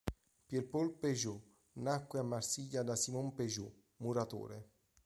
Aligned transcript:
Pierre 0.47 0.65
Paul 0.65 0.93
Puget 0.95 1.43
nacque 1.75 2.15
a 2.17 2.23
Marsiglia 2.23 2.81
da 2.81 2.95
Simon 2.95 3.29
Puget, 3.35 3.71
muratore. 3.97 4.59